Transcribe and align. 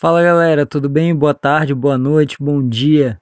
Fala 0.00 0.22
galera, 0.22 0.64
tudo 0.64 0.88
bem? 0.88 1.14
Boa 1.14 1.34
tarde, 1.34 1.74
boa 1.74 1.98
noite, 1.98 2.38
bom 2.40 2.66
dia. 2.66 3.20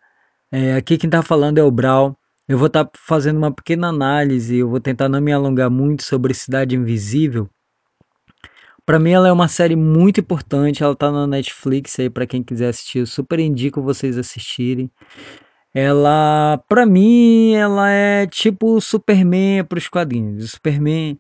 É, 0.49 0.77
aqui 0.77 0.97
quem 0.97 1.11
tá 1.11 1.25
falando 1.25 1.59
é 1.59 1.63
o 1.65 1.73
Brau. 1.73 2.17
Eu 2.47 2.57
vou 2.57 2.69
estar 2.69 2.89
fazendo 2.95 3.37
uma 3.37 3.53
pequena 3.53 3.89
análise, 3.89 4.59
eu 4.59 4.69
vou 4.69 4.79
tentar 4.79 5.09
não 5.09 5.21
me 5.21 5.33
alongar 5.33 5.69
muito 5.69 6.05
sobre 6.05 6.33
Cidade 6.33 6.77
Invisível. 6.77 7.51
Para 8.87 9.01
mim 9.01 9.11
ela 9.11 9.27
é 9.27 9.33
uma 9.33 9.49
série 9.49 9.75
muito 9.75 10.21
importante, 10.21 10.85
ela 10.85 10.95
tá 10.95 11.11
na 11.11 11.27
Netflix 11.27 11.99
aí 11.99 12.09
para 12.09 12.29
quem 12.29 12.45
quiser 12.45 12.69
assistir, 12.69 13.01
eu 13.01 13.07
super 13.09 13.41
indico 13.41 13.83
vocês 13.83 14.17
assistirem. 14.17 14.89
Ela, 15.75 16.63
para 16.69 16.87
mim, 16.87 17.55
ela 17.55 17.91
é 17.91 18.25
tipo 18.25 18.81
Superman 18.81 19.65
para 19.65 19.79
os 19.79 19.89
quadrinhos. 19.89 20.45
O 20.45 20.49
Superman 20.49 21.19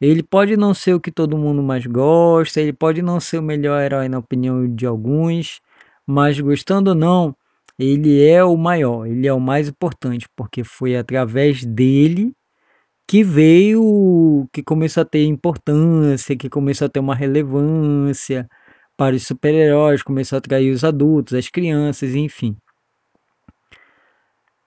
ele 0.00 0.22
pode 0.22 0.56
não 0.56 0.74
ser 0.74 0.94
o 0.94 1.00
que 1.00 1.12
todo 1.12 1.36
mundo 1.38 1.62
mais 1.62 1.86
gosta, 1.86 2.60
ele 2.60 2.72
pode 2.72 3.02
não 3.02 3.20
ser 3.20 3.38
o 3.38 3.42
melhor 3.42 3.80
herói 3.82 4.08
na 4.08 4.18
opinião 4.18 4.66
de 4.74 4.86
alguns, 4.86 5.60
mas 6.06 6.40
gostando 6.40 6.90
ou 6.90 6.96
não, 6.96 7.36
ele 7.78 8.24
é 8.24 8.44
o 8.44 8.56
maior, 8.56 9.06
ele 9.06 9.26
é 9.26 9.32
o 9.32 9.40
mais 9.40 9.68
importante, 9.68 10.28
porque 10.36 10.64
foi 10.64 10.96
através 10.96 11.64
dele 11.64 12.32
que 13.06 13.24
veio, 13.24 14.48
que 14.52 14.62
começou 14.62 15.02
a 15.02 15.04
ter 15.04 15.24
importância, 15.24 16.36
que 16.36 16.48
começou 16.48 16.86
a 16.86 16.88
ter 16.88 17.00
uma 17.00 17.14
relevância 17.14 18.48
para 18.96 19.16
os 19.16 19.26
super-heróis, 19.26 20.02
começou 20.02 20.36
a 20.36 20.38
atrair 20.38 20.70
os 20.70 20.84
adultos, 20.84 21.34
as 21.34 21.48
crianças, 21.48 22.14
enfim. 22.14 22.56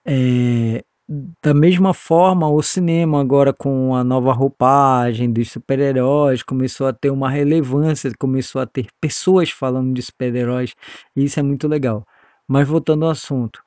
É, 0.04 0.84
da 1.08 1.52
mesma 1.52 1.92
forma, 1.92 2.48
o 2.48 2.62
cinema 2.62 3.20
agora 3.20 3.52
com 3.52 3.94
a 3.94 4.02
nova 4.02 4.32
roupagem 4.32 5.30
dos 5.32 5.50
super-heróis 5.50 6.42
começou 6.42 6.86
a 6.86 6.92
ter 6.92 7.10
uma 7.10 7.28
relevância, 7.28 8.10
começou 8.18 8.62
a 8.62 8.66
ter 8.66 8.86
pessoas 9.00 9.50
falando 9.50 9.92
de 9.94 10.02
super-heróis, 10.02 10.74
e 11.14 11.24
isso 11.24 11.38
é 11.38 11.42
muito 11.42 11.68
legal. 11.68 12.06
Mas 12.48 12.66
voltando 12.66 13.04
ao 13.04 13.10
assunto, 13.10 13.62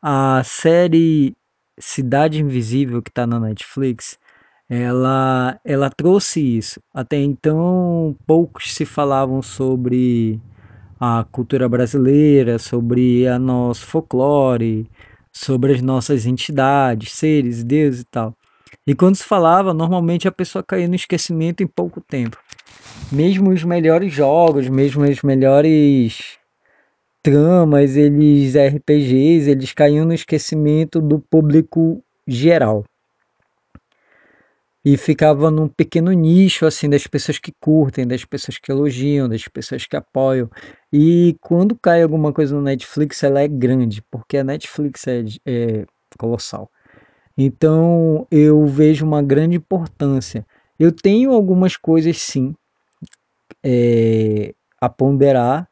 a 0.00 0.42
série 0.44 1.36
Cidade 1.78 2.40
Invisível 2.40 3.02
que 3.02 3.10
está 3.10 3.26
na 3.26 3.38
Netflix, 3.38 4.18
ela, 4.68 5.60
ela 5.64 5.90
trouxe 5.90 6.40
isso. 6.40 6.80
Até 6.94 7.18
então, 7.18 8.16
poucos 8.26 8.74
se 8.74 8.86
falavam 8.86 9.42
sobre 9.42 10.40
a 10.98 11.26
cultura 11.30 11.68
brasileira, 11.68 12.58
sobre 12.58 13.26
a 13.26 13.38
nosso 13.38 13.84
folclore, 13.86 14.88
sobre 15.32 15.72
as 15.72 15.80
nossas 15.80 16.26
entidades, 16.26 17.12
seres, 17.12 17.64
deuses 17.64 18.02
e 18.02 18.04
tal. 18.04 18.36
E 18.86 18.94
quando 18.94 19.16
se 19.16 19.24
falava, 19.24 19.72
normalmente 19.72 20.28
a 20.28 20.32
pessoa 20.32 20.62
caía 20.62 20.88
no 20.88 20.94
esquecimento 20.94 21.62
em 21.62 21.66
pouco 21.66 22.00
tempo. 22.00 22.38
Mesmo 23.10 23.50
os 23.50 23.64
melhores 23.64 24.12
jogos, 24.12 24.68
mesmo 24.68 25.04
as 25.04 25.22
melhores 25.22 26.38
tramas, 27.22 27.96
eles 27.96 28.54
RPGs, 28.54 29.50
eles 29.50 29.72
caíam 29.72 30.04
no 30.04 30.14
esquecimento 30.14 31.00
do 31.00 31.18
público 31.18 32.02
geral 32.26 32.84
e 34.84 34.96
ficava 34.96 35.50
num 35.50 35.68
pequeno 35.68 36.12
nicho 36.12 36.66
assim 36.66 36.88
das 36.90 37.06
pessoas 37.06 37.38
que 37.38 37.52
curtem, 37.60 38.06
das 38.06 38.24
pessoas 38.24 38.58
que 38.58 38.70
elogiam, 38.70 39.28
das 39.28 39.46
pessoas 39.48 39.86
que 39.86 39.96
apoiam. 39.96 40.50
E 40.92 41.36
quando 41.40 41.76
cai 41.76 42.02
alguma 42.02 42.32
coisa 42.32 42.54
no 42.54 42.62
Netflix, 42.62 43.22
ela 43.22 43.40
é 43.40 43.48
grande, 43.48 44.02
porque 44.10 44.38
a 44.38 44.44
Netflix 44.44 45.06
é, 45.06 45.24
é 45.46 45.86
colossal. 46.18 46.70
Então 47.38 48.26
eu 48.30 48.66
vejo 48.66 49.06
uma 49.06 49.22
grande 49.22 49.56
importância. 49.56 50.46
Eu 50.78 50.92
tenho 50.92 51.32
algumas 51.32 51.76
coisas 51.76 52.18
sim 52.20 52.54
é, 53.62 54.54
a 54.80 54.88
ponderar, 54.88 55.68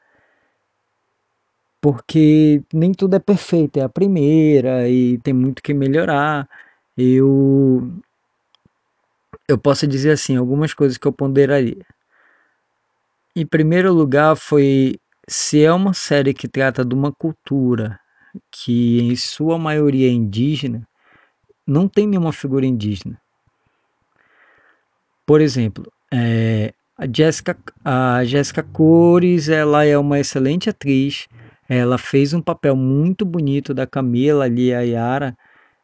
porque 1.81 2.63
nem 2.73 2.93
tudo 2.93 3.17
é 3.17 3.19
perfeito, 3.19 3.79
é 3.79 3.83
a 3.83 3.89
primeira 3.89 4.89
e 4.89 5.19
tem 5.19 5.35
muito 5.35 5.63
que 5.63 5.75
melhorar. 5.75 6.49
Eu 6.97 7.91
eu 9.51 9.59
posso 9.59 9.87
dizer 9.87 10.13
assim, 10.13 10.37
algumas 10.37 10.73
coisas 10.73 10.97
que 10.97 11.07
eu 11.07 11.13
ponderaria. 11.13 11.85
Em 13.35 13.47
primeiro 13.47 13.93
lugar, 13.93 14.37
foi 14.37 14.97
se 15.29 15.63
é 15.65 15.73
uma 15.73 15.93
série 15.93 16.35
que 16.35 16.49
trata 16.49 16.85
de 16.85 16.95
uma 16.95 17.13
cultura 17.13 17.99
que 18.51 19.01
em 19.01 19.17
sua 19.17 19.59
maioria 19.59 20.09
é 20.09 20.13
indígena, 20.13 20.87
não 21.67 21.89
tem 21.89 22.07
nenhuma 22.07 22.33
figura 22.33 22.67
indígena. 22.67 23.21
Por 25.27 25.41
exemplo, 25.41 25.91
é, 26.13 26.73
a 26.97 27.07
Jessica, 27.07 27.57
a 27.85 28.25
Jessica 28.25 28.63
Cores, 28.63 29.49
ela 29.49 29.85
é 29.85 29.97
uma 29.97 30.19
excelente 30.19 30.69
atriz. 30.71 31.29
Ela 31.69 31.99
fez 31.99 32.35
um 32.35 32.43
papel 32.43 32.75
muito 32.75 33.25
bonito 33.25 33.73
da 33.73 33.87
Camila 33.87 34.45
ali, 34.45 34.75
a 34.75 34.81
Yara, 34.81 35.37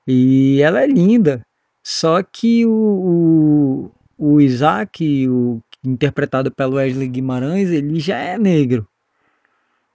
e 0.07 0.61
ela 0.61 0.83
é 0.83 0.87
linda. 0.87 1.47
Só 1.89 2.21
que 2.21 2.67
o, 2.67 3.91
o, 4.19 4.35
o 4.35 4.41
Isaac, 4.41 5.29
o, 5.29 5.63
interpretado 5.85 6.51
pelo 6.51 6.75
Wesley 6.75 7.07
Guimarães, 7.07 7.71
ele 7.71 8.01
já 8.01 8.19
é 8.19 8.37
negro. 8.37 8.89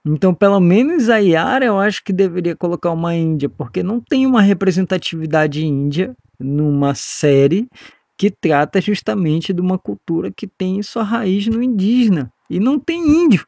Então, 0.02 0.32
pelo 0.32 0.58
menos 0.58 1.10
a 1.10 1.18
Yara, 1.18 1.66
eu 1.66 1.78
acho 1.78 2.02
que 2.02 2.10
deveria 2.10 2.56
colocar 2.56 2.92
uma 2.92 3.14
índia, 3.14 3.46
porque 3.46 3.82
não 3.82 4.00
tem 4.00 4.24
uma 4.24 4.40
representatividade 4.40 5.66
índia 5.66 6.16
numa 6.40 6.94
série 6.94 7.68
que 8.16 8.30
trata 8.30 8.80
justamente 8.80 9.52
de 9.52 9.60
uma 9.60 9.76
cultura 9.78 10.32
que 10.32 10.46
tem 10.46 10.82
sua 10.82 11.02
raiz 11.02 11.46
no 11.46 11.62
indígena 11.62 12.32
e 12.48 12.58
não 12.58 12.78
tem 12.78 13.06
índio. 13.06 13.46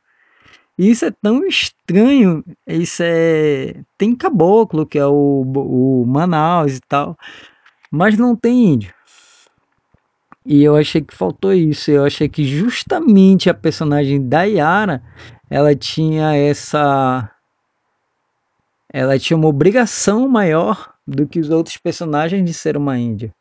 Isso 0.76 1.06
é 1.06 1.11
tão 1.11 1.47
estranho. 1.47 2.44
Isso 2.66 3.03
é. 3.03 3.76
Tem 3.97 4.15
caboclo, 4.15 4.84
que 4.84 4.99
é 4.99 5.06
o, 5.06 5.44
o 5.47 6.05
Manaus 6.06 6.76
e 6.76 6.81
tal 6.87 7.16
mas 7.94 8.19
não 8.19 8.34
tem 8.34 8.72
índio. 8.72 8.93
E 10.44 10.62
eu 10.62 10.77
achei 10.77 11.00
que 11.00 11.15
faltou 11.15 11.53
isso. 11.55 11.91
Eu 11.91 12.05
achei 12.05 12.28
que 12.28 12.44
justamente 12.44 13.49
a 13.49 13.55
personagem 13.55 14.28
da 14.28 14.43
Yara, 14.43 15.03
ela 15.49 15.75
tinha 15.75 16.34
essa 16.37 17.31
ela 18.93 19.19
tinha 19.19 19.37
uma 19.37 19.49
obrigação 19.49 20.28
maior 20.28 20.94
do 21.06 21.27
que 21.27 21.41
os 21.41 21.50
outros 21.50 21.77
personagens 21.77 22.44
de 22.44 22.53
ser 22.53 22.77
uma 22.77 22.99
índia. 22.99 23.34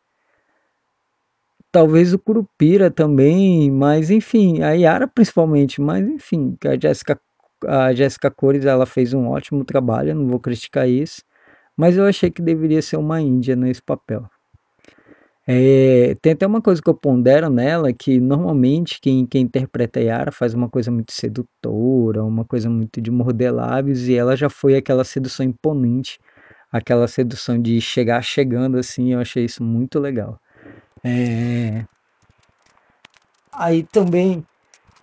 Talvez 1.72 2.14
o 2.14 2.20
Curupira 2.20 2.90
também, 2.92 3.72
mas 3.72 4.10
enfim, 4.12 4.62
a 4.62 4.72
Yara 4.72 5.08
principalmente, 5.08 5.82
mas 5.82 6.08
enfim, 6.08 6.56
a 6.66 6.80
Jéssica 6.80 7.20
a 7.68 7.94
Jéssica 7.94 8.30
Cores 8.30 8.66
ela 8.66 8.86
fez 8.86 9.14
um 9.14 9.30
ótimo 9.30 9.64
trabalho, 9.66 10.16
não 10.16 10.28
vou 10.28 10.40
criticar 10.40 10.88
isso, 10.88 11.24
mas 11.78 11.98
eu 11.98 12.06
achei 12.06 12.30
que 12.30 12.42
deveria 12.42 12.82
ser 12.82 12.98
uma 12.98 13.22
índia 13.22 13.56
nesse 13.56 13.82
papel. 13.82 14.30
É, 15.46 16.16
tem 16.22 16.32
até 16.32 16.48
uma 16.48 16.62
coisa 16.62 16.82
que 16.82 16.90
eu 16.90 16.94
pondero 16.94 17.50
nela, 17.50 17.92
que 17.92 18.20
normalmente 18.20 19.00
quem, 19.02 19.26
quem 19.26 19.42
interpreta 19.44 20.00
Yara 20.00 20.32
faz 20.32 20.54
uma 20.54 20.70
coisa 20.70 20.90
muito 20.90 21.12
sedutora, 21.12 22.24
uma 22.24 22.46
coisa 22.46 22.70
muito 22.70 23.02
de 23.02 23.12
morder 23.12 23.54
lábios, 23.54 24.08
e 24.08 24.16
ela 24.16 24.38
já 24.38 24.50
foi 24.50 24.78
aquela 24.78 25.04
sedução 25.04 25.46
imponente, 25.46 26.18
aquela 26.72 27.08
sedução 27.10 27.62
de 27.62 27.82
chegar 27.82 28.22
chegando 28.22 28.78
assim, 28.78 29.14
eu 29.14 29.20
achei 29.20 29.44
isso 29.44 29.62
muito 29.62 30.00
legal. 30.00 30.40
É... 31.04 31.84
Aí 33.52 33.84
também 33.84 34.46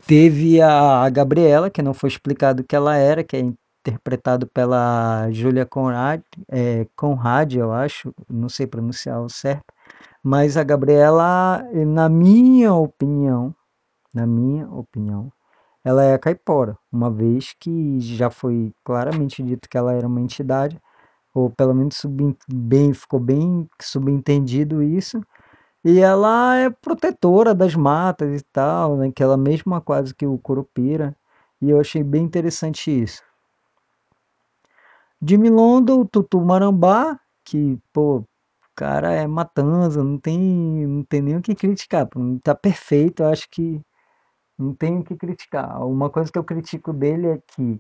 teve 0.07 0.61
a, 0.63 1.03
a 1.05 1.11
Gabriela, 1.11 1.69
que 1.71 1.83
não 1.83 1.93
foi 1.93 2.09
explicado 2.09 2.63
o 2.63 2.65
que 2.65 2.75
ela 2.75 2.97
era, 2.97 3.23
que 3.23 3.37
é 3.37 3.41
interpretado 3.41 4.47
pela 4.47 5.31
Julia 5.33 5.67
Conrad, 5.67 6.23
é, 6.49 6.87
Conrad, 6.97 7.55
eu 7.55 7.73
acho, 7.73 8.15
não 8.29 8.49
sei 8.49 8.67
pronunciar 8.67 9.21
o 9.21 9.29
certo 9.29 9.65
mas 10.23 10.57
a 10.57 10.65
Gabriela, 10.65 11.65
na 11.87 12.09
minha 12.09 12.75
opinião, 12.75 13.55
na 14.13 14.27
minha 14.27 14.69
opinião, 14.71 15.33
ela 15.85 16.05
é 16.05 16.15
a 16.15 16.19
caipora, 16.19 16.77
uma 16.93 17.11
vez 17.11 17.55
que 17.59 18.01
já 18.01 18.31
foi 18.31 18.73
claramente 18.85 19.43
dito 19.43 19.69
que 19.69 19.79
ela 19.79 19.95
era 19.95 20.07
uma 20.07 20.21
entidade, 20.21 20.81
ou 21.35 21.49
pelo 21.51 21.75
menos 21.75 21.97
sub, 21.97 22.37
bem, 22.49 22.93
ficou 22.93 23.21
bem 23.21 23.69
subentendido 23.81 24.83
isso, 24.83 25.21
e 25.85 26.01
ela 26.01 26.57
é 26.57 26.71
protetora 26.71 27.55
das 27.55 27.75
matas 27.75 28.41
e 28.41 28.45
tal, 28.53 28.97
né, 28.97 29.11
que 29.15 29.23
ela 29.23 29.37
mesma 29.37 29.81
quase 29.81 30.15
que 30.15 30.27
o 30.27 30.39
Curupira, 30.39 31.17
e 31.63 31.71
eu 31.71 31.81
achei 31.81 32.03
bem 32.03 32.25
interessante 32.25 32.91
isso. 32.91 33.23
De 35.21 35.37
Milondo, 35.39 36.01
o 36.01 36.05
Tutu 36.07 36.41
Marambá, 36.41 37.19
que, 37.45 37.79
pô, 37.93 38.25
cara 38.81 39.13
é 39.13 39.27
matanza, 39.27 40.03
não 40.03 40.17
tem, 40.19 40.39
não 40.87 41.05
tem 41.05 41.21
nem 41.21 41.37
o 41.37 41.43
que 41.43 41.55
criticar. 41.55 42.09
Tá 42.43 42.55
perfeito, 42.55 43.23
eu 43.23 43.29
acho 43.29 43.47
que 43.51 43.79
não 44.59 44.75
tem 44.75 44.99
o 44.99 45.05
que 45.05 45.15
criticar. 45.15 45.87
Uma 45.87 46.09
coisa 46.09 46.33
que 46.33 46.39
eu 46.39 46.45
critico 46.45 46.91
dele 46.91 47.27
é 47.27 47.39
que 47.47 47.79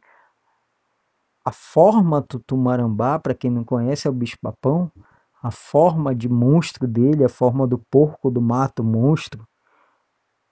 a 1.42 1.50
forma 1.50 2.20
do 2.20 2.38
Tumarambá, 2.38 3.18
para 3.18 3.34
quem 3.34 3.50
não 3.50 3.64
conhece, 3.64 4.06
é 4.06 4.10
o 4.10 4.12
bicho-papão. 4.12 4.92
A 5.42 5.50
forma 5.50 6.14
de 6.14 6.28
monstro 6.28 6.86
dele, 6.86 7.24
a 7.24 7.30
forma 7.30 7.66
do 7.66 7.78
porco 7.78 8.30
do 8.30 8.42
mato 8.42 8.84
monstro, 8.84 9.48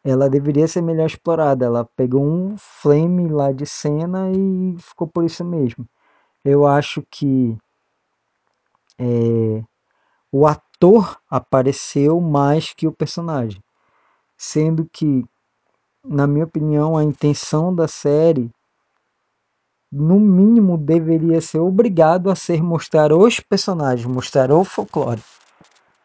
ela 0.03 0.31
deveria 0.31 0.67
ser 0.67 0.81
melhor 0.81 1.05
explorada. 1.05 1.67
Ela 1.67 1.85
pegou 1.85 2.25
um 2.25 2.56
flame 2.56 3.29
lá 3.29 3.53
de 3.53 3.67
cena 3.67 4.31
e 4.33 4.77
ficou 4.79 5.06
por 5.06 5.25
isso 5.25 5.45
mesmo. 5.45 5.87
Eu 6.43 6.67
acho 6.67 7.03
que 7.11 7.55
é, 8.99 9.62
o 10.31 10.47
ator 10.47 11.19
apareceu 11.31 12.21
mais 12.21 12.73
que 12.73 12.87
o 12.87 12.93
personagem, 12.93 13.63
sendo 14.37 14.89
que, 14.93 15.25
na 16.05 16.27
minha 16.27 16.45
opinião, 16.45 16.97
a 16.97 17.05
intenção 17.05 17.75
da 17.75 17.89
série, 17.89 18.51
no 19.91 20.21
mínimo, 20.21 20.77
deveria 20.77 21.41
ser 21.41 21.59
obrigado 21.59 22.31
a 22.31 22.37
ser 22.37 22.63
mostrar 22.63 23.13
os 23.13 23.41
personagens, 23.41 24.07
mostrar 24.07 24.53
o 24.53 24.63
folclore. 24.65 25.23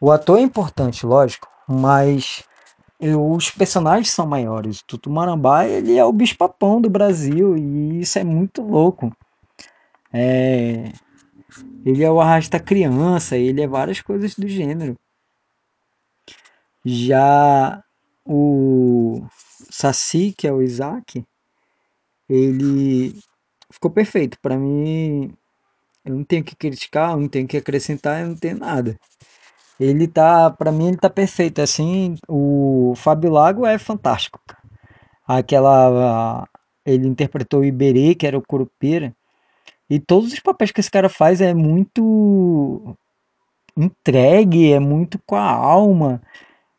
O 0.00 0.10
ator 0.10 0.38
é 0.38 0.42
importante, 0.42 1.04
lógico, 1.06 1.48
mas 1.68 2.42
os 3.00 3.50
personagens 3.50 4.10
são 4.10 4.26
maiores. 4.26 4.80
O 4.80 4.86
Tutumarambá, 4.86 5.66
ele 5.66 5.96
é 5.96 6.04
o 6.04 6.12
bicho-papão 6.12 6.80
do 6.80 6.88
Brasil 6.88 7.56
e 7.56 8.00
isso 8.00 8.18
é 8.18 8.24
muito 8.24 8.62
louco. 8.62 9.14
É... 10.12 10.92
Ele 11.84 12.02
é 12.02 12.10
o 12.10 12.20
arrasta 12.20 12.58
criança, 12.58 13.36
ele 13.36 13.62
é 13.62 13.66
várias 13.66 14.00
coisas 14.00 14.34
do 14.34 14.48
gênero. 14.48 14.96
Já 16.84 17.82
o 18.24 19.26
Saci, 19.70 20.34
que 20.36 20.46
é 20.46 20.52
o 20.52 20.62
Isaac, 20.62 21.24
ele 22.28 23.18
ficou 23.70 23.90
perfeito. 23.90 24.38
Para 24.40 24.56
mim, 24.56 25.34
eu 26.04 26.14
não 26.14 26.24
tenho 26.24 26.44
que 26.44 26.56
criticar, 26.56 27.12
eu 27.12 27.20
não 27.20 27.28
tenho 27.28 27.46
que 27.48 27.56
acrescentar, 27.56 28.20
eu 28.20 28.28
não 28.28 28.36
tenho 28.36 28.58
nada. 28.58 28.98
Ele 29.78 30.06
tá, 30.06 30.50
para 30.50 30.70
mim, 30.72 30.88
ele 30.88 30.96
tá 30.96 31.10
perfeito. 31.10 31.60
Assim, 31.60 32.16
o 32.28 32.94
Fábio 32.96 33.30
Lago 33.30 33.66
é 33.66 33.78
fantástico. 33.78 34.40
Aquela. 35.26 36.48
Ele 36.84 37.08
interpretou 37.08 37.60
o 37.60 37.64
Iberê, 37.64 38.14
que 38.14 38.26
era 38.26 38.38
o 38.38 38.42
Curupira. 38.42 39.14
E 39.88 39.98
todos 39.98 40.32
os 40.32 40.40
papéis 40.40 40.72
que 40.72 40.80
esse 40.80 40.90
cara 40.90 41.08
faz 41.08 41.40
é 41.40 41.52
muito 41.54 42.96
entregue, 43.76 44.72
é 44.72 44.80
muito 44.80 45.18
com 45.26 45.36
a 45.36 45.50
alma. 45.50 46.22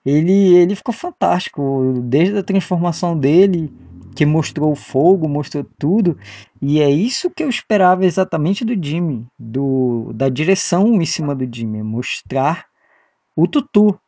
Ele, 0.06 0.56
ele 0.56 0.76
ficou 0.76 0.94
fantástico, 0.94 2.02
desde 2.04 2.38
a 2.38 2.44
transformação 2.44 3.18
dele, 3.18 3.74
que 4.16 4.26
mostrou 4.26 4.72
o 4.72 4.76
fogo, 4.76 5.28
mostrou 5.28 5.66
tudo. 5.78 6.18
E 6.62 6.80
é 6.80 6.90
isso 6.90 7.30
que 7.30 7.44
eu 7.44 7.50
esperava 7.50 8.06
exatamente 8.06 8.64
do 8.64 8.74
Jimmy, 8.82 9.26
do, 9.38 10.12
da 10.14 10.30
direção 10.30 11.02
em 11.02 11.06
cima 11.06 11.36
do 11.36 11.48
Jimmy, 11.54 11.84
mostrar 11.84 12.66
o 13.36 13.48
Tutu. 13.48 14.00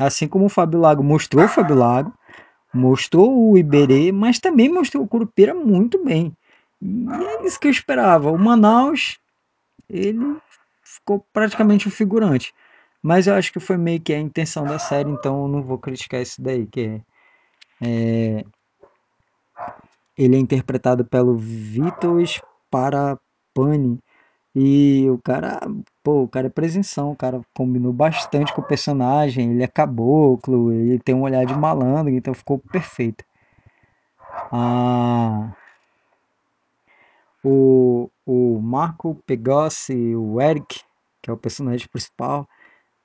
Assim 0.00 0.26
como 0.26 0.46
o 0.46 0.48
Fábio 0.48 0.80
Lago 0.80 1.04
mostrou 1.04 1.44
o 1.44 1.48
Fábio 1.48 1.76
Lago, 1.76 2.12
mostrou 2.72 3.50
o 3.50 3.58
Iberê, 3.58 4.10
mas 4.10 4.38
também 4.38 4.72
mostrou 4.72 5.04
o 5.04 5.08
Curupira 5.08 5.54
muito 5.54 6.02
bem. 6.02 6.34
E 6.82 7.24
é 7.24 7.46
isso 7.46 7.60
que 7.60 7.68
eu 7.68 7.70
esperava. 7.70 8.32
O 8.32 8.38
Manaus, 8.38 9.18
ele 9.88 10.36
ficou 10.82 11.24
praticamente 11.32 11.86
um 11.86 11.90
figurante. 11.90 12.52
Mas 13.00 13.26
eu 13.26 13.34
acho 13.34 13.52
que 13.52 13.60
foi 13.60 13.76
meio 13.76 14.00
que 14.00 14.12
a 14.12 14.20
intenção 14.20 14.64
da 14.64 14.78
série, 14.78 15.10
então 15.10 15.42
eu 15.42 15.48
não 15.48 15.62
vou 15.62 15.78
criticar 15.78 16.20
isso 16.20 16.42
daí, 16.42 16.66
que 16.66 16.80
é, 16.80 17.00
é 17.80 18.44
ele 20.16 20.36
é 20.36 20.38
interpretado 20.38 21.04
pelo 21.04 21.36
Vitor 21.36 22.22
Sparapani 22.26 23.98
e 24.54 25.08
o 25.08 25.18
cara, 25.18 25.60
pô, 26.02 26.22
o 26.24 26.28
cara 26.28 26.48
é 26.48 26.50
presenção, 26.50 27.12
o 27.12 27.16
cara 27.16 27.40
combinou 27.54 27.92
bastante 27.92 28.52
com 28.52 28.60
o 28.60 28.66
personagem, 28.66 29.52
ele 29.52 29.62
é 29.62 29.66
caboclo, 29.66 30.72
ele 30.72 30.98
tem 30.98 31.14
um 31.14 31.22
olhar 31.22 31.44
de 31.46 31.54
malandro, 31.54 32.12
então 32.12 32.34
ficou 32.34 32.58
perfeito. 32.58 33.24
Ah, 34.52 35.52
o, 37.44 38.10
o 38.26 38.60
Marco 38.60 39.14
Pegossi, 39.26 40.14
o 40.16 40.40
Eric, 40.40 40.80
que 41.22 41.30
é 41.30 41.32
o 41.32 41.36
personagem 41.36 41.88
principal, 41.88 42.46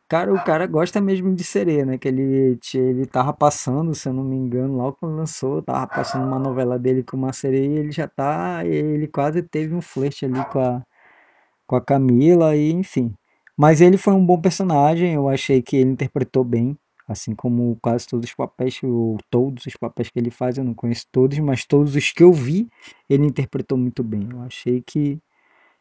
cara, 0.10 0.34
o 0.34 0.44
cara 0.44 0.68
gosta 0.68 1.02
mesmo 1.02 1.36
de 1.36 1.44
sereia, 1.44 1.86
né? 1.86 1.98
Que 1.98 2.08
ele, 2.10 2.60
ele 2.76 3.06
tava 3.08 3.34
passando, 3.34 3.94
se 3.96 4.10
eu 4.10 4.14
não 4.14 4.24
me 4.24 4.36
engano, 4.36 4.76
logo 4.78 4.98
quando 5.00 5.16
lançou, 5.18 5.62
tava 5.62 5.88
passando 5.88 6.26
uma 6.28 6.40
novela 6.40 6.80
dele 6.80 7.04
com 7.04 7.18
uma 7.18 7.34
sereia, 7.34 7.80
ele 7.80 7.92
já 7.92 8.08
tá, 8.08 8.66
ele 8.66 9.08
quase 9.08 9.44
teve 9.44 9.74
um 9.76 9.82
flerte 9.82 10.26
ali 10.26 10.44
com 10.46 10.60
a, 10.60 10.84
com 11.68 11.76
a 11.76 11.82
Camila 11.82 12.56
e 12.56 12.72
enfim. 12.72 13.14
Mas 13.58 13.82
ele 13.82 13.98
foi 13.98 14.14
um 14.14 14.26
bom 14.26 14.40
personagem, 14.42 15.14
eu 15.14 15.30
achei 15.30 15.62
que 15.62 15.78
ele 15.78 15.92
interpretou 15.92 16.44
bem, 16.44 16.78
assim 17.08 17.36
como 17.36 17.78
quase 17.82 18.08
todos 18.08 18.30
os 18.30 18.36
papéis, 18.36 18.80
ou 18.84 19.18
todos 19.30 19.66
os 19.66 19.76
papéis 19.76 20.10
que 20.10 20.20
ele 20.20 20.32
faz, 20.32 20.58
eu 20.58 20.64
não 20.64 20.74
conheço 20.74 21.08
todos, 21.12 21.38
mas 21.40 21.66
todos 21.66 21.96
os 21.96 22.12
que 22.12 22.24
eu 22.24 22.34
vi, 22.34 22.70
ele 23.10 23.26
interpretou 23.26 23.78
muito 23.78 24.04
bem. 24.04 24.28
Eu 24.32 24.42
achei 24.42 24.82
que, 24.82 25.20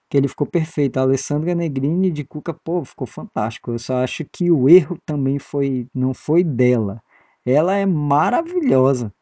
que 0.09 0.17
ele 0.17 0.29
ficou 0.29 0.47
perfeito. 0.47 0.99
A 0.99 1.03
Alessandra 1.03 1.55
Negrini 1.55 2.11
de 2.11 2.25
Cuca, 2.25 2.55
pô, 2.55 2.85
ficou 2.85 3.07
fantástico. 3.07 3.73
Eu 3.73 3.79
só 3.79 4.05
acho 4.05 4.25
que 4.25 4.51
o 4.51 4.69
erro 4.69 4.99
também 5.07 5.39
foi, 5.39 5.89
não 5.95 6.15
foi 6.15 6.45
dela. 6.45 7.03
Ela 7.45 7.77
é 7.77 7.87
maravilhosa. 7.87 9.13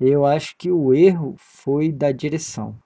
Eu 0.00 0.26
acho 0.26 0.56
que 0.58 0.70
o 0.70 0.94
erro 0.94 1.34
foi 1.38 1.92
da 1.92 2.12
direção 2.12 2.76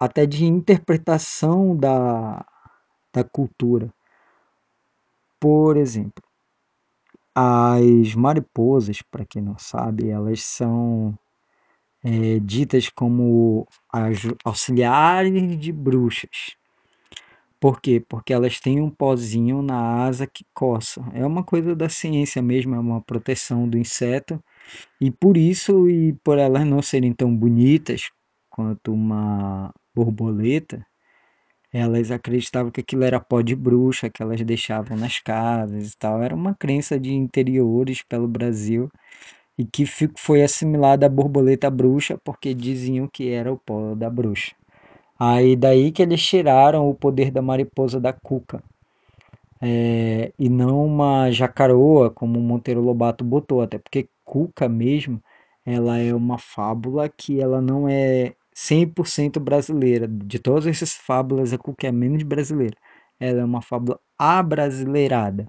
até 0.00 0.24
de 0.24 0.46
interpretação 0.46 1.76
da, 1.76 2.42
da 3.12 3.22
cultura. 3.22 3.92
Por 5.38 5.76
exemplo, 5.76 6.24
as 7.40 8.14
mariposas, 8.14 9.02
para 9.02 9.24
quem 9.24 9.40
não 9.42 9.56
sabe, 9.58 10.08
elas 10.10 10.42
são 10.42 11.18
é, 12.04 12.38
ditas 12.40 12.88
como 12.88 13.66
auxiliares 14.44 15.58
de 15.58 15.72
bruxas. 15.72 16.56
Por 17.60 17.80
quê? 17.80 18.02
Porque 18.08 18.32
elas 18.32 18.58
têm 18.58 18.80
um 18.80 18.90
pozinho 18.90 19.62
na 19.62 20.04
asa 20.04 20.26
que 20.26 20.44
coça. 20.54 21.02
É 21.12 21.26
uma 21.26 21.44
coisa 21.44 21.74
da 21.76 21.88
ciência 21.88 22.40
mesmo, 22.40 22.74
é 22.74 22.78
uma 22.78 23.02
proteção 23.02 23.68
do 23.68 23.76
inseto. 23.76 24.42
E 25.00 25.10
por 25.10 25.36
isso, 25.36 25.88
e 25.88 26.14
por 26.24 26.38
elas 26.38 26.66
não 26.66 26.80
serem 26.82 27.12
tão 27.12 27.34
bonitas 27.34 28.10
quanto 28.48 28.92
uma 28.92 29.72
borboleta, 29.94 30.86
elas 31.72 32.10
acreditavam 32.10 32.70
que 32.70 32.80
aquilo 32.80 33.04
era 33.04 33.20
pó 33.20 33.40
de 33.42 33.54
bruxa 33.56 34.10
que 34.10 34.22
elas 34.22 34.40
deixavam 34.42 34.96
nas 34.96 35.20
casas 35.20 35.92
e 35.92 35.96
tal. 35.96 36.22
Era 36.22 36.34
uma 36.34 36.54
crença 36.54 36.98
de 36.98 37.12
interiores 37.12 38.02
pelo 38.02 38.28
Brasil 38.28 38.90
e 39.58 39.64
que 39.64 39.84
foi 40.16 40.42
assimilada 40.42 41.06
à 41.06 41.08
borboleta 41.08 41.70
bruxa 41.70 42.18
porque 42.24 42.54
diziam 42.54 43.08
que 43.08 43.30
era 43.30 43.52
o 43.52 43.58
pó 43.58 43.94
da 43.94 44.10
bruxa. 44.10 44.52
Aí 45.18 45.56
daí 45.56 45.92
que 45.92 46.02
eles 46.02 46.22
tiraram 46.22 46.88
o 46.88 46.94
poder 46.94 47.30
da 47.30 47.42
mariposa 47.42 48.00
da 48.00 48.12
cuca. 48.12 48.62
É, 49.62 50.32
e 50.38 50.48
não 50.48 50.86
uma 50.86 51.30
jacaroa 51.30 52.10
como 52.10 52.40
Monteiro 52.40 52.80
Lobato 52.80 53.22
botou, 53.24 53.60
até 53.60 53.78
porque 53.78 54.08
cuca 54.24 54.68
mesmo, 54.68 55.22
ela 55.66 55.98
é 55.98 56.14
uma 56.14 56.38
fábula 56.38 57.08
que 57.08 57.40
ela 57.40 57.60
não 57.60 57.86
é 57.88 58.34
100% 58.60 59.40
brasileira. 59.40 60.06
De 60.08 60.38
todas 60.38 60.66
essas 60.66 60.92
fábulas, 60.94 61.52
a 61.52 61.58
Cuca 61.58 61.86
é 61.86 61.92
menos 61.92 62.22
brasileira. 62.22 62.76
Ela 63.18 63.40
é 63.40 63.44
uma 63.44 63.62
fábula 63.62 63.98
abrasileirada. 64.18 65.46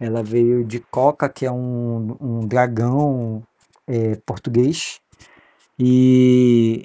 Ela 0.00 0.22
veio 0.22 0.64
de 0.64 0.80
Coca, 0.80 1.28
que 1.28 1.46
é 1.46 1.52
um, 1.52 2.16
um 2.20 2.40
dragão 2.46 3.42
é, 3.86 4.16
português. 4.26 5.00
E, 5.78 6.84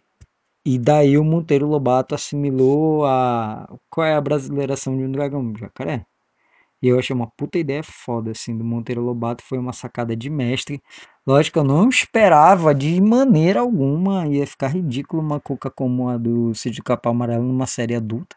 e 0.65 0.77
daí 0.79 1.17
o 1.17 1.23
Monteiro 1.23 1.67
Lobato 1.67 2.15
assimilou 2.15 3.05
a. 3.05 3.67
Qual 3.89 4.05
é 4.05 4.15
a 4.15 4.21
brasileiração 4.21 4.97
de 4.97 5.03
um 5.03 5.11
dragão? 5.11 5.53
Jacaré. 5.57 6.05
E 6.83 6.89
eu 6.89 6.99
achei 6.99 7.15
uma 7.15 7.27
puta 7.27 7.57
ideia 7.57 7.81
foda, 7.81 8.31
assim, 8.31 8.57
do 8.57 8.65
Monteiro 8.65 9.01
Lobato. 9.01 9.41
Foi 9.41 9.57
uma 9.57 9.71
sacada 9.71 10.17
de 10.17 10.29
mestre. 10.29 10.81
Lógico, 11.25 11.59
eu 11.59 11.63
não 11.63 11.87
esperava 11.87 12.75
de 12.75 12.99
maneira 12.99 13.61
alguma. 13.61 14.27
Ia 14.27 14.45
ficar 14.45 14.67
ridículo 14.67 15.21
uma 15.23 15.39
cuca 15.39 15.71
como 15.71 16.09
a 16.09 16.17
do 16.17 16.53
Cid 16.53 16.83
Capão 16.83 17.13
Amarelo 17.13 17.45
numa 17.45 17.65
série 17.67 17.95
adulta. 17.95 18.35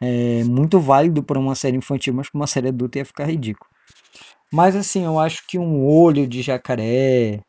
É 0.00 0.44
muito 0.44 0.80
válido 0.80 1.22
para 1.22 1.38
uma 1.38 1.54
série 1.54 1.76
infantil, 1.76 2.12
mas 2.14 2.28
para 2.28 2.38
uma 2.38 2.46
série 2.48 2.68
adulta 2.68 2.98
ia 2.98 3.04
ficar 3.04 3.26
ridículo. 3.26 3.70
Mas 4.52 4.76
assim, 4.76 5.04
eu 5.04 5.18
acho 5.20 5.46
que 5.46 5.58
um 5.58 5.86
olho 5.86 6.26
de 6.26 6.42
jacaré. 6.42 7.40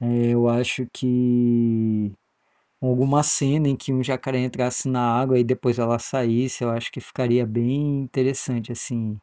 É, 0.00 0.26
eu 0.30 0.48
acho 0.48 0.86
que 0.92 2.12
alguma 2.82 3.22
cena 3.24 3.68
em 3.68 3.76
que 3.76 3.92
um 3.92 4.04
jacaré 4.04 4.40
entrasse 4.40 4.88
na 4.88 5.02
água 5.02 5.38
e 5.38 5.44
depois 5.44 5.78
ela 5.78 5.98
saísse, 5.98 6.64
eu 6.64 6.70
acho 6.70 6.92
que 6.92 7.00
ficaria 7.00 7.46
bem 7.46 8.02
interessante, 8.02 8.72
assim 8.72 9.18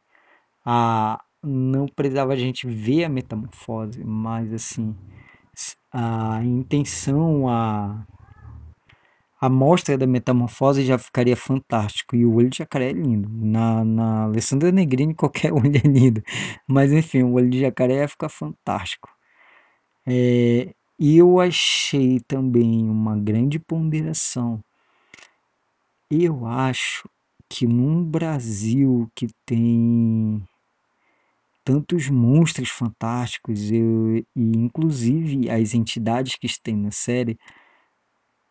a 0.66 1.22
não 1.42 1.86
precisava 1.86 2.32
a 2.32 2.36
gente 2.36 2.66
ver 2.66 3.04
a 3.04 3.08
metamorfose, 3.08 4.04
mas 4.04 4.52
assim 4.52 4.96
a 5.92 6.42
intenção, 6.44 7.48
a 7.48 8.06
a 9.40 9.48
mostra 9.50 9.98
da 9.98 10.06
metamorfose 10.06 10.84
já 10.84 10.98
ficaria 10.98 11.36
fantástico 11.36 12.16
e 12.16 12.24
o 12.24 12.34
olho 12.34 12.48
de 12.48 12.58
jacaré 12.58 12.88
é 12.90 12.92
lindo. 12.92 13.28
Na, 13.30 13.84
na 13.84 14.24
Alessandra 14.24 14.72
Negrini 14.72 15.14
qualquer 15.14 15.52
olho 15.52 15.76
é 15.76 15.86
lindo, 15.86 16.22
mas 16.66 16.92
enfim, 16.92 17.22
o 17.22 17.34
olho 17.34 17.50
de 17.50 17.60
jacaré 17.60 17.96
ia 17.96 18.08
ficar 18.08 18.28
fantástico. 18.30 19.08
É, 20.06 20.74
e 20.98 21.16
eu 21.18 21.38
achei 21.40 22.20
também 22.20 22.88
uma 22.88 23.16
grande 23.16 23.58
ponderação. 23.58 24.60
Eu 26.10 26.46
acho 26.46 27.08
que 27.48 27.66
num 27.66 28.02
Brasil 28.02 29.10
que 29.14 29.28
tem 29.44 30.42
tantos 31.66 32.08
monstros 32.08 32.68
fantásticos 32.70 33.72
eu, 33.72 34.18
e 34.18 34.24
inclusive 34.36 35.50
as 35.50 35.74
entidades 35.74 36.36
que 36.36 36.46
tem 36.62 36.76
na 36.76 36.92
série, 36.92 37.36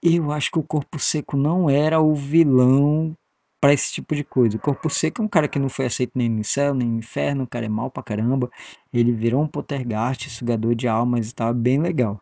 eu 0.04 0.34
acho 0.34 0.52
que 0.52 0.60
o 0.60 0.64
Corpo 0.64 1.00
Seco 1.00 1.38
não 1.38 1.70
era 1.70 2.02
o 2.02 2.14
vilão 2.14 3.16
para 3.62 3.74
esse 3.74 3.94
tipo 3.94 4.14
de 4.14 4.24
coisa. 4.24 4.58
O 4.58 4.60
Corpo 4.60 4.90
Seco 4.90 5.22
é 5.22 5.26
um 5.26 5.30
cara 5.30 5.48
que 5.48 5.58
não 5.58 5.70
foi 5.70 5.86
aceito 5.86 6.12
nem 6.14 6.30
no 6.30 6.44
céu, 6.44 6.74
nem 6.74 6.90
no 6.90 7.00
inferno, 7.00 7.46
o 7.46 7.48
cara 7.48 7.66
é 7.66 7.70
mal 7.70 7.90
pra 7.90 8.04
caramba. 8.04 8.52
Ele 8.92 9.14
virou 9.14 9.42
um 9.42 9.48
poltergeist, 9.48 10.30
sugador 10.30 10.76
de 10.76 10.86
almas 10.86 11.30
e 11.30 11.34
tal, 11.34 11.54
bem 11.54 11.80
legal. 11.80 12.20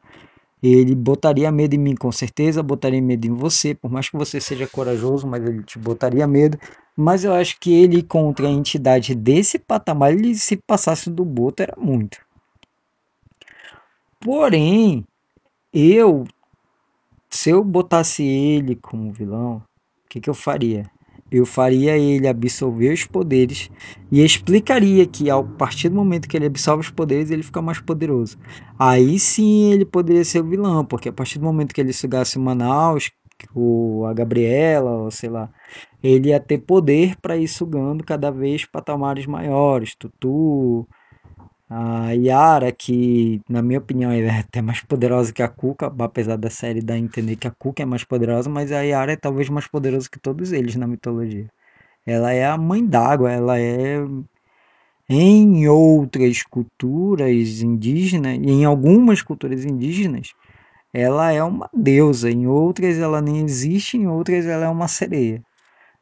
Ele 0.64 0.96
botaria 0.96 1.52
medo 1.52 1.76
em 1.76 1.78
mim, 1.78 1.96
com 1.96 2.12
certeza, 2.12 2.64
botaria 2.64 3.02
medo 3.02 3.28
em 3.28 3.34
você, 3.34 3.76
por 3.76 3.92
mais 3.92 4.10
que 4.10 4.16
você 4.18 4.40
seja 4.40 4.66
corajoso, 4.66 5.28
mas 5.28 5.44
ele 5.46 5.62
te 5.62 5.78
botaria 5.78 6.26
medo. 6.26 6.58
Mas 6.96 7.26
eu 7.26 7.34
acho 7.34 7.60
que 7.60 7.74
ele 7.74 8.02
contra 8.02 8.48
a 8.48 8.52
entidade 8.52 9.14
desse 9.14 9.60
patamar, 9.60 10.14
ele 10.14 10.34
se 10.36 10.56
passasse 10.56 11.10
do 11.10 11.26
boto 11.26 11.62
era 11.64 11.76
muito. 11.78 12.18
Porém, 14.22 15.04
eu 15.74 16.26
se 17.30 17.50
eu 17.50 17.64
botasse 17.64 18.24
ele 18.24 18.76
como 18.76 19.12
vilão, 19.12 19.58
o 19.58 20.10
que, 20.10 20.22
que 20.22 20.30
eu 20.30 20.36
faria? 20.36 20.90
Eu 21.34 21.48
faria 21.48 21.98
ele 21.98 22.28
absorver 22.28 22.94
os 22.94 23.06
poderes 23.06 23.70
e 24.12 24.24
explicaria 24.24 25.06
que 25.08 25.32
a 25.32 25.42
partir 25.42 25.90
do 25.90 25.96
momento 25.96 26.30
que 26.30 26.38
ele 26.38 26.46
absorve 26.46 26.82
os 26.82 26.92
poderes, 26.92 27.32
ele 27.32 27.42
fica 27.42 27.60
mais 27.60 27.80
poderoso. 27.80 28.38
Aí 28.78 29.18
sim 29.20 29.72
ele 29.72 29.84
poderia 29.84 30.24
ser 30.24 30.42
o 30.42 30.48
vilão, 30.48 30.86
porque 30.86 31.10
a 31.10 31.14
partir 31.14 31.40
do 31.40 31.46
momento 31.46 31.74
que 31.74 31.82
ele 31.82 31.92
sugasse 31.92 32.38
Manaus, 32.38 33.12
ou 33.54 34.06
a 34.06 34.14
Gabriela, 34.14 34.92
ou 34.92 35.12
sei 35.12 35.30
lá, 35.30 35.52
ele 36.04 36.30
ia 36.30 36.40
ter 36.40 36.60
poder 36.60 37.16
para 37.22 37.36
ir 37.36 37.48
sugando 37.48 38.04
cada 38.04 38.30
vez 38.32 38.66
patamares 38.66 39.26
maiores. 39.26 39.96
Tutu, 39.96 40.88
a 41.76 42.12
Yara, 42.14 42.72
que 42.72 43.42
na 43.50 43.62
minha 43.62 43.80
opinião 43.80 44.12
é 44.12 44.30
até 44.40 44.62
mais 44.62 44.82
poderosa 44.82 45.34
que 45.34 45.42
a 45.42 45.48
Kuka, 45.50 45.88
apesar 46.00 46.38
da 46.38 46.50
série 46.50 46.82
dar 46.82 46.96
a 46.96 47.00
entender 47.00 47.36
que 47.36 47.48
a 47.48 47.52
Kuka 47.52 47.82
é 47.84 47.86
mais 47.86 48.04
poderosa, 48.04 48.50
mas 48.50 48.72
a 48.72 48.82
Yara 48.82 49.14
é 49.14 49.16
talvez 49.16 49.50
mais 49.50 49.68
poderosa 49.68 50.08
que 50.10 50.20
todos 50.20 50.52
eles 50.52 50.76
na 50.76 50.88
mitologia. 50.88 51.48
Ela 52.06 52.32
é 52.34 52.46
a 52.46 52.58
mãe 52.58 52.86
d'água, 52.86 53.32
ela 53.32 53.60
é 53.60 53.98
em 55.10 55.68
outras 55.68 56.44
culturas 56.44 57.62
indígenas, 57.62 58.34
em 58.36 58.66
algumas 58.66 59.22
culturas 59.22 59.66
indígenas, 59.66 60.34
ela 60.94 61.32
é 61.32 61.44
uma 61.44 61.70
deusa, 61.74 62.30
em 62.32 62.48
outras 62.48 62.98
ela 63.00 63.22
nem 63.22 63.44
existe, 63.44 63.98
em 63.98 64.08
outras 64.08 64.46
ela 64.46 64.66
é 64.66 64.70
uma 64.70 64.88
sereia. 64.88 65.44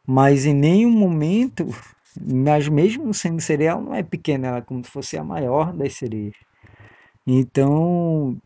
Mas 0.07 0.45
em 0.45 0.53
nenhum 0.53 0.91
momento, 0.91 1.67
mas 2.19 2.67
mesmo 2.67 3.13
sendo 3.13 3.41
sereia, 3.41 3.71
ela 3.71 3.81
não 3.81 3.95
é 3.95 4.03
pequena, 4.03 4.47
ela 4.47 4.57
é 4.57 4.61
como 4.61 4.83
se 4.83 4.91
fosse 4.91 5.17
a 5.17 5.23
maior 5.23 5.73
das 5.73 5.93
sereias. 5.95 6.35
Então, 7.25 8.37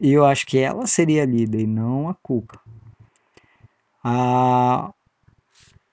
eu 0.00 0.24
acho 0.24 0.46
que 0.46 0.58
ela 0.58 0.86
seria 0.86 1.22
a 1.22 1.26
líder 1.26 1.60
e 1.60 1.66
não 1.66 2.08
a 2.08 2.14
Cuca. 2.14 2.58
A 4.02 4.92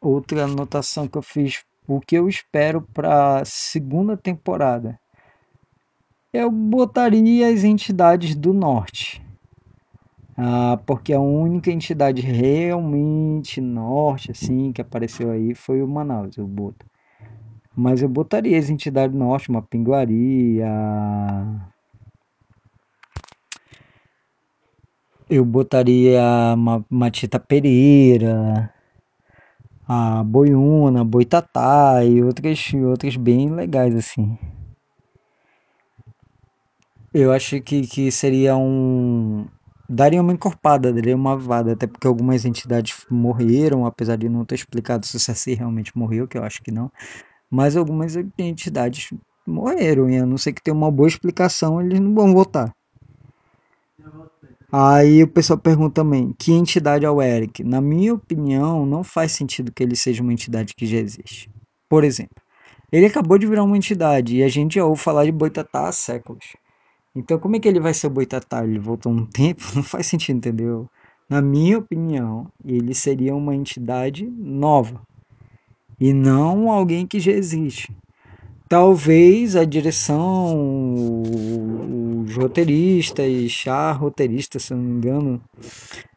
outra 0.02 0.46
anotação 0.46 1.08
que 1.08 1.18
eu 1.18 1.22
fiz, 1.22 1.64
o 1.88 2.02
que 2.02 2.16
eu 2.16 2.28
espero 2.28 2.82
para 2.82 3.42
a 3.42 3.46
segunda 3.46 4.18
temporada, 4.18 5.00
eu 6.34 6.52
botaria 6.52 7.48
as 7.48 7.64
entidades 7.64 8.36
do 8.36 8.54
norte. 8.54 9.22
Ah, 10.42 10.80
porque 10.88 11.12
a 11.12 11.20
única 11.20 11.70
entidade 11.70 12.22
realmente 12.22 13.60
norte, 13.60 14.32
assim, 14.32 14.72
que 14.72 14.80
apareceu 14.80 15.30
aí 15.32 15.54
foi 15.54 15.82
o 15.82 15.88
Manaus, 15.88 16.38
eu 16.38 16.48
boto. 16.48 16.86
Mas 17.76 18.02
eu 18.02 18.08
botaria 18.08 18.58
as 18.58 18.70
entidades 18.70 19.14
norte, 19.14 19.50
uma 19.50 19.62
pinguaria, 19.62 20.66
eu 25.30 25.44
botaria 25.44 26.22
uma 26.56 26.86
Matita 26.90 27.38
Pereira, 27.38 28.74
a 29.86 30.24
Boiuna, 30.24 31.04
Boitatá 31.04 32.06
e 32.06 32.24
outras, 32.24 32.72
outras 32.74 33.18
bem 33.18 33.52
legais 33.52 33.94
assim. 33.94 34.38
Eu 37.14 37.34
acho 37.34 37.60
que, 37.62 37.82
que 37.82 38.10
seria 38.10 38.56
um. 38.56 39.46
Daria 39.92 40.22
uma 40.22 40.34
encorpada, 40.34 40.94
daria 40.94 41.16
uma 41.16 41.36
vada, 41.36 41.74
até 41.74 41.88
porque 41.88 42.06
algumas 42.06 42.46
entidades 42.46 43.04
morreram, 43.10 43.88
apesar 43.88 44.18
de 44.18 44.30
não 44.30 44.46
ter 44.46 44.54
explicado 44.54 45.04
se 45.04 45.18
o 45.18 45.20
Saci 45.20 45.56
realmente 45.56 45.98
morreu, 45.98 46.28
que 46.28 46.38
eu 46.38 46.44
acho 46.44 46.62
que 46.62 46.72
não. 46.72 46.92
Mas 47.50 47.76
algumas 47.76 48.16
entidades 48.38 49.10
morreram, 49.48 50.08
e 50.08 50.18
a 50.18 50.26
não 50.28 50.38
ser 50.38 50.54
que 50.54 50.62
tenha 50.62 50.76
uma 50.76 50.92
boa 50.92 51.08
explicação, 51.08 51.82
eles 51.82 52.00
não 52.00 52.14
vão 52.14 52.34
votar. 52.36 52.72
Aí 54.72 55.24
o 55.24 55.28
pessoal 55.28 55.58
pergunta 55.58 55.96
também, 55.96 56.36
que 56.38 56.52
entidade 56.52 57.04
é 57.04 57.10
o 57.10 57.20
Eric? 57.20 57.64
Na 57.64 57.82
minha 57.82 58.14
opinião, 58.14 58.86
não 58.86 59.04
faz 59.04 59.32
sentido 59.32 59.72
que 59.72 59.82
ele 59.82 59.96
seja 59.96 60.22
uma 60.22 60.32
entidade 60.32 60.76
que 60.76 60.86
já 60.86 60.98
existe. 60.98 61.50
Por 61.90 62.04
exemplo, 62.04 62.36
ele 62.92 63.08
acabou 63.08 63.40
de 63.40 63.48
virar 63.48 63.64
uma 63.64 63.76
entidade 63.76 64.38
e 64.38 64.44
a 64.44 64.48
gente 64.48 64.76
já 64.76 64.86
ouve 64.86 65.02
falar 65.02 65.26
de 65.26 65.32
Boitatá 65.32 65.88
há 65.88 65.92
séculos. 65.92 66.46
Então, 67.20 67.38
como 67.38 67.58
é 67.58 67.60
que 67.60 67.68
ele 67.68 67.82
vai 67.82 67.94
ser 67.94 68.08
o 68.08 68.10
Boitatá? 68.10 68.64
Ele 68.64 68.80
voltou 68.80 69.12
um 69.12 69.26
tempo? 69.28 69.62
Não 69.76 69.84
faz 69.84 70.08
sentido, 70.08 70.38
entendeu? 70.38 70.90
Na 71.30 71.42
minha 71.42 71.78
opinião, 71.78 72.48
ele 72.66 72.96
seria 72.96 73.36
uma 73.36 73.54
entidade 73.54 74.26
nova 74.26 75.02
e 76.00 76.14
não 76.14 76.72
alguém 76.72 77.06
que 77.06 77.20
já 77.20 77.34
existe. 77.34 77.92
Talvez 78.70 79.56
a 79.56 79.66
direção, 79.66 81.24
os 82.24 82.36
roteiristas, 82.36 83.66
a 83.68 83.92
roteirista, 83.92 84.58
se 84.58 84.72
eu 84.72 84.78
não 84.78 84.86
me 84.86 84.92
engano, 84.94 85.42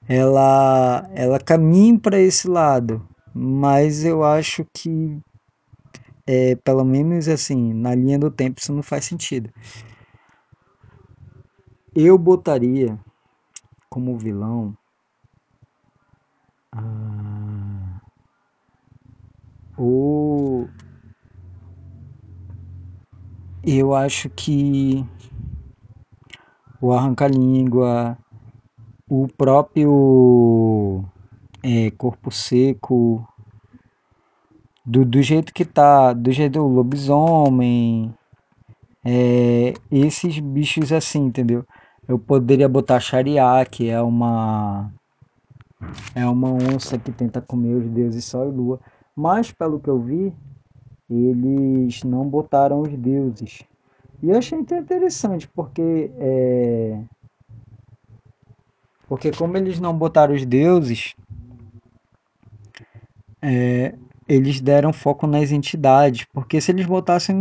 ela, 0.09 1.11
ela 1.15 1.39
caminha 1.41 1.99
para 1.99 2.21
esse 2.21 2.47
lado, 2.49 3.03
mas 3.35 4.05
eu 4.05 4.23
acho 4.23 4.65
que, 4.73 5.19
é, 6.27 6.55
pelo 6.57 6.85
menos 6.85 7.27
assim, 7.27 7.75
na 7.75 7.95
linha 7.95 8.19
do 8.19 8.31
tempo, 8.31 8.61
isso 8.61 8.73
não 8.73 8.83
faz 8.83 9.05
sentido. 9.05 9.51
Eu 11.95 12.17
botaria 12.17 12.99
como 13.91 14.17
vilão 14.17 14.75
ah, 16.75 18.01
o. 19.77 20.67
Eu 23.63 23.95
acho 23.95 24.31
que 24.31 25.07
o 26.81 26.93
arranca-língua, 26.93 28.17
o 29.07 29.29
próprio 29.29 31.05
é, 31.63 31.91
corpo 31.91 32.31
seco, 32.31 33.29
do, 34.85 35.05
do 35.05 35.21
jeito 35.21 35.53
que 35.53 35.67
tá, 35.67 36.15
do 36.15 36.33
jeito 36.33 36.55
do 36.55 36.67
lobisomem, 36.67 38.15
é, 39.05 39.75
esses 39.91 40.39
bichos 40.39 40.91
assim, 40.91 41.21
entendeu? 41.27 41.67
Eu 42.09 42.19
poderia 42.19 42.69
botar 42.69 43.01
Shariá, 43.01 43.65
que 43.65 43.89
é 43.89 44.01
uma 44.01 44.93
é 46.15 46.27
uma 46.27 46.51
onça 46.51 46.99
que 46.99 47.13
tenta 47.13 47.41
comer 47.41 47.75
os 47.75 47.89
deuses 47.89 48.25
Sol 48.25 48.49
e 48.49 48.53
Lua, 48.53 48.81
mas 49.15 49.51
pelo 49.53 49.81
que 49.81 49.89
eu 49.89 50.01
vi, 50.01 50.33
eles 51.09 52.03
não 52.03 52.29
botaram 52.29 52.81
os 52.81 52.97
deuses. 52.97 53.63
E 54.23 54.31
eu 54.31 54.39
achei 54.39 54.59
interessante, 54.59 55.49
porque 55.49 56.11
é, 56.19 57.03
porque 59.09 59.31
como 59.31 59.57
eles 59.57 59.79
não 59.79 59.97
botaram 59.97 60.35
os 60.35 60.47
deuses, 60.47 61.15
é, 63.43 63.95
eles 64.29 64.61
deram 64.61 64.93
foco 64.93 65.27
nas 65.27 65.51
entidades, 65.51 66.25
porque 66.33 66.61
se 66.61 66.71
eles 66.73 66.87
botassem 66.87 67.37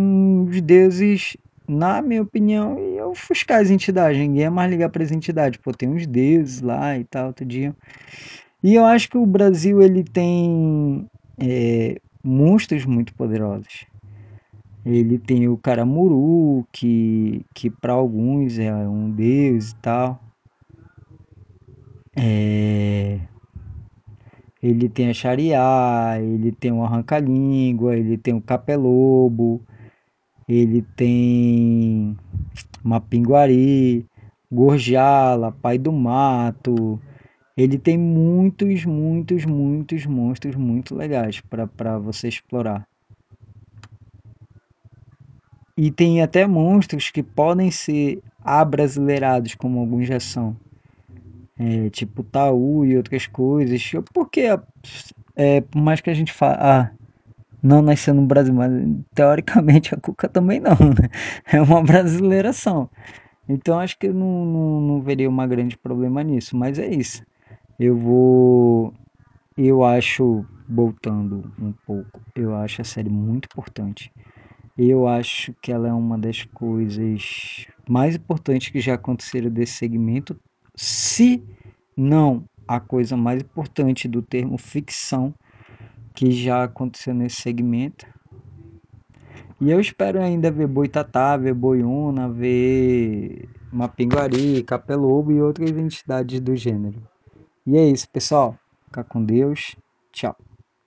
os 0.49 0.61
deuses, 0.61 1.37
na 1.67 2.01
minha 2.01 2.21
opinião, 2.21 2.77
ia 2.79 3.07
ofuscar 3.07 3.61
as 3.61 3.69
entidades, 3.69 4.19
ninguém 4.19 4.41
ia 4.41 4.51
mais 4.51 4.69
ligar 4.69 4.89
para 4.89 5.03
as 5.03 5.11
entidades, 5.11 5.59
pô, 5.63 5.71
tem 5.71 5.89
uns 5.89 6.05
deuses 6.05 6.61
lá 6.61 6.97
e 6.97 7.03
tal, 7.03 7.33
tudinho. 7.33 7.75
E 8.63 8.75
eu 8.75 8.85
acho 8.85 9.09
que 9.09 9.17
o 9.17 9.25
Brasil, 9.25 9.81
ele 9.81 10.03
tem 10.03 11.07
é, 11.39 11.99
monstros 12.23 12.85
muito 12.85 13.13
poderosos. 13.15 13.85
Ele 14.85 15.17
tem 15.17 15.47
o 15.47 15.57
Caramuru, 15.57 16.67
que, 16.71 17.45
que 17.53 17.69
para 17.69 17.93
alguns 17.93 18.57
é 18.57 18.73
um 18.73 19.09
deus 19.11 19.71
e 19.71 19.75
tal. 19.75 20.19
É, 22.15 23.19
ele 24.61 24.89
tem 24.89 25.09
a 25.09 25.13
Xariá, 25.13 26.19
ele 26.19 26.51
tem 26.51 26.71
o 26.71 26.83
Arranca-Língua, 26.83 27.95
ele 27.95 28.17
tem 28.17 28.33
o 28.33 28.41
Capelobo, 28.41 29.61
ele 30.47 30.81
tem 30.95 32.17
uma 32.83 32.99
Pinguari. 32.99 34.05
Gorjala, 34.51 35.51
Pai 35.51 35.77
do 35.77 35.93
Mato. 35.93 36.99
Ele 37.55 37.77
tem 37.77 37.97
muitos, 37.97 38.85
muitos, 38.85 39.45
muitos 39.45 40.05
monstros 40.05 40.55
muito 40.55 40.93
legais 40.93 41.41
para 41.41 41.97
você 41.97 42.27
explorar. 42.27 42.85
E 45.77 45.89
tem 45.89 46.21
até 46.21 46.45
monstros 46.45 47.09
que 47.09 47.23
podem 47.23 47.71
ser 47.71 48.21
abrasileirados, 48.43 49.55
como 49.55 49.79
alguns 49.79 50.07
já 50.07 50.19
são. 50.19 50.55
É, 51.57 51.89
tipo 51.89 52.23
Taú 52.23 52.85
e 52.85 52.97
outras 52.97 53.27
coisas. 53.27 53.91
Porque, 54.13 54.47
é, 55.35 55.61
por 55.61 55.81
mais 55.81 56.01
que 56.01 56.09
a 56.09 56.13
gente 56.13 56.33
fale, 56.33 56.57
ah, 56.59 56.91
não 57.61 57.81
nasceu 57.81 58.13
no 58.13 58.25
Brasil, 58.25 58.53
mas 58.53 58.71
teoricamente 59.13 59.93
a 59.93 59.97
Cuca 59.99 60.27
também 60.27 60.59
não, 60.59 60.71
né? 60.99 61.09
É 61.45 61.61
uma 61.61 61.83
brasileiração. 61.83 62.89
Então 63.47 63.79
acho 63.79 63.97
que 63.97 64.09
não, 64.09 64.45
não, 64.45 64.81
não 64.81 65.01
veria 65.01 65.29
uma 65.29 65.45
grande 65.47 65.77
problema 65.77 66.23
nisso, 66.23 66.55
mas 66.55 66.79
é 66.79 66.87
isso. 66.87 67.23
Eu 67.79 67.97
vou. 67.97 68.93
Eu 69.57 69.83
acho, 69.83 70.45
voltando 70.69 71.51
um 71.59 71.73
pouco, 71.85 72.21
eu 72.35 72.55
acho 72.55 72.81
a 72.81 72.85
série 72.85 73.09
muito 73.09 73.45
importante. 73.45 74.11
Eu 74.77 75.07
acho 75.07 75.53
que 75.61 75.71
ela 75.71 75.89
é 75.89 75.93
uma 75.93 76.17
das 76.17 76.43
coisas 76.45 77.67
mais 77.87 78.15
importantes 78.15 78.69
que 78.69 78.79
já 78.79 78.93
aconteceram 78.95 79.49
desse 79.49 79.73
segmento, 79.73 80.39
se 80.75 81.43
não 81.95 82.45
a 82.67 82.79
coisa 82.79 83.17
mais 83.17 83.41
importante 83.41 84.07
do 84.07 84.21
termo 84.21 84.57
ficção 84.57 85.33
que 86.13 86.31
já 86.31 86.63
aconteceu 86.63 87.13
nesse 87.13 87.41
segmento. 87.41 88.05
E 89.59 89.69
eu 89.69 89.79
espero 89.79 90.19
ainda 90.19 90.49
ver 90.49 90.67
Boitatá, 90.67 91.37
ver 91.37 91.53
Boiuna, 91.53 92.27
ver 92.27 93.47
Mapinguari, 93.71 94.63
Capelobo 94.63 95.31
e 95.31 95.41
outras 95.41 95.71
entidades 95.71 96.39
do 96.39 96.55
gênero. 96.55 97.01
E 97.65 97.77
é 97.77 97.85
isso, 97.85 98.09
pessoal. 98.09 98.57
Fica 98.85 99.03
com 99.03 99.23
Deus. 99.23 99.75
Tchau. 100.11 100.35